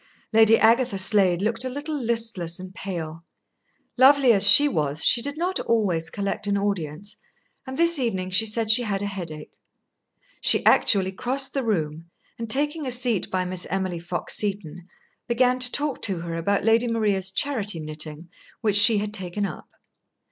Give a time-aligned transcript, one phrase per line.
[0.33, 3.23] Lady Agatha Slade looked a little listless and pale.
[3.99, 7.17] Lovely as she was, she did not always collect an audience,
[7.67, 9.51] and this evening she said she had a headache.
[10.41, 12.09] She actually crossed the room,
[12.39, 14.87] and taking a seat by Miss Emily Fox Seton,
[15.27, 18.27] began to talk to her about Lady Maria's charity knitting
[18.61, 19.69] which she had taken up.